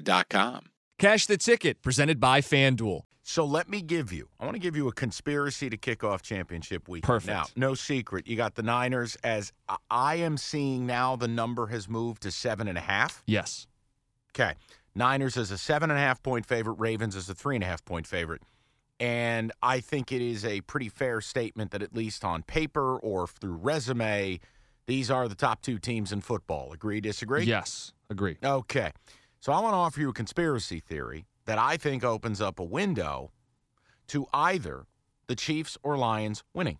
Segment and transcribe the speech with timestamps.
[0.00, 0.66] Serta.com.
[0.98, 3.02] Cash the ticket, presented by FanDuel.
[3.24, 4.28] So let me give you.
[4.40, 7.04] I want to give you a conspiracy to kick off championship week.
[7.04, 7.28] Perfect.
[7.32, 8.26] Now, no secret.
[8.26, 11.14] You got the Niners as I- I am seeing now.
[11.16, 13.22] The number has moved to seven and a half.
[13.26, 13.66] Yes.
[14.34, 14.54] Okay.
[14.94, 16.74] Niners as a seven and a half point favorite.
[16.74, 18.42] Ravens as a three and a half point favorite.
[18.98, 23.26] And I think it is a pretty fair statement that at least on paper or
[23.26, 24.40] through resume,
[24.86, 26.72] these are the top two teams in football.
[26.72, 27.00] Agree?
[27.00, 27.44] Disagree?
[27.44, 27.92] Yes.
[28.10, 28.36] Agree.
[28.44, 28.90] Okay.
[29.42, 32.64] So I want to offer you a conspiracy theory that I think opens up a
[32.64, 33.32] window
[34.06, 34.86] to either
[35.26, 36.78] the Chiefs or Lions winning.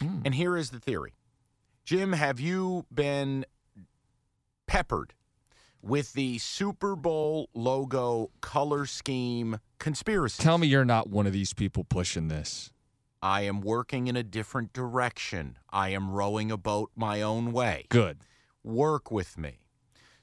[0.00, 0.20] Hmm.
[0.24, 1.12] And here is the theory.
[1.84, 3.44] Jim, have you been
[4.66, 5.12] peppered
[5.82, 10.42] with the Super Bowl logo color scheme conspiracy?
[10.42, 12.72] Tell me you're not one of these people pushing this.
[13.20, 15.58] I am working in a different direction.
[15.68, 17.84] I am rowing a boat my own way.
[17.90, 18.20] Good.
[18.64, 19.58] work with me.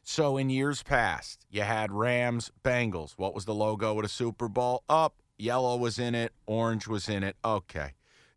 [0.07, 3.13] So in years past, you had Rams, Bengals.
[3.17, 4.83] What was the logo at a Super Bowl?
[4.87, 7.35] Up, yellow was in it, orange was in it.
[7.43, 7.93] Okay.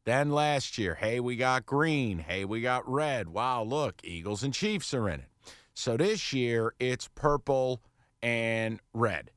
[0.06, 2.20] Then last year, hey, we got green.
[2.20, 3.28] Hey, we got red.
[3.28, 5.28] Wow, look, Eagles and Chiefs are in it.
[5.74, 7.82] So this year, it's purple
[8.22, 9.30] and red.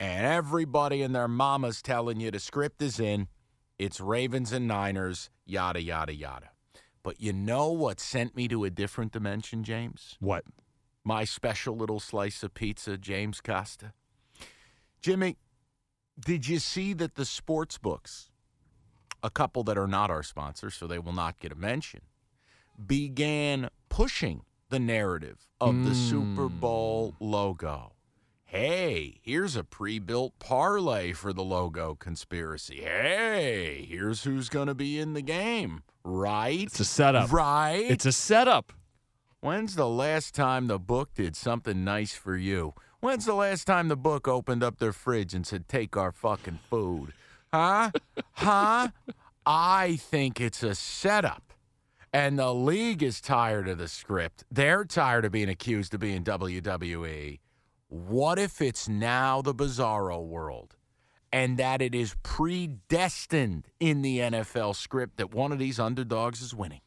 [0.00, 3.28] And everybody and their mama's telling you the script is in.
[3.78, 6.48] It's Ravens and Niners, yada, yada, yada.
[7.02, 10.16] But you know what sent me to a different dimension, James?
[10.18, 10.44] What?
[11.08, 13.94] My special little slice of pizza, James Costa.
[15.00, 15.38] Jimmy,
[16.20, 18.28] did you see that the sports books,
[19.22, 22.02] a couple that are not our sponsors, so they will not get a mention,
[22.86, 26.58] began pushing the narrative of the Super hmm.
[26.58, 27.94] Bowl logo?
[28.44, 32.82] Hey, here's a pre built parlay for the logo conspiracy.
[32.82, 35.84] Hey, here's who's going to be in the game.
[36.04, 36.64] Right?
[36.64, 37.32] It's a setup.
[37.32, 37.86] Right?
[37.90, 38.74] It's a setup.
[39.40, 42.74] When's the last time the book did something nice for you?
[42.98, 46.58] When's the last time the book opened up their fridge and said, Take our fucking
[46.68, 47.12] food?
[47.54, 47.92] Huh?
[48.32, 48.88] huh?
[49.46, 51.52] I think it's a setup.
[52.12, 54.42] And the league is tired of the script.
[54.50, 57.38] They're tired of being accused of being WWE.
[57.86, 60.74] What if it's now the bizarro world?
[61.32, 66.54] And that it is predestined in the NFL script that one of these underdogs is
[66.54, 66.80] winning.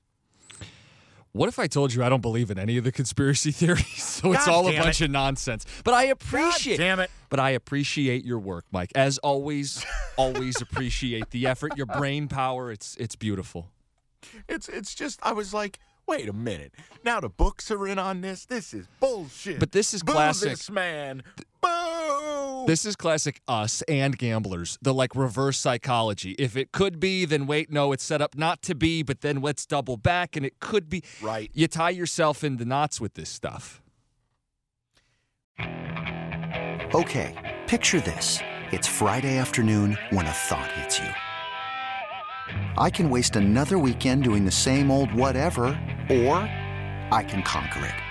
[1.34, 4.04] What if I told you I don't believe in any of the conspiracy theories?
[4.04, 5.06] So it's all a bunch it.
[5.06, 5.66] of nonsense.
[5.84, 7.10] But I appreciate damn it.
[7.30, 8.92] But I appreciate your work, Mike.
[8.96, 9.86] As always,
[10.18, 12.72] always appreciate the effort, your brain power.
[12.72, 13.70] It's it's beautiful.
[14.50, 16.74] It's it's just I was like, wait a minute.
[17.06, 18.46] Now the books are in on this.
[18.46, 19.60] This is bullshit.
[19.60, 20.50] But this is Boo classic.
[20.50, 21.24] This man.
[22.62, 22.68] Boo.
[22.68, 26.36] This is classic us and gamblers, the like reverse psychology.
[26.38, 29.42] If it could be, then wait, no, it's set up not to be, but then
[29.42, 31.04] let's double back and it could be.
[31.22, 31.50] Right.
[31.54, 33.82] You tie yourself into knots with this stuff.
[36.94, 38.40] Okay, picture this.
[38.72, 41.10] It's Friday afternoon when a thought hits you.
[42.78, 45.64] I can waste another weekend doing the same old whatever,
[46.10, 46.38] or
[47.12, 48.11] I can conquer it.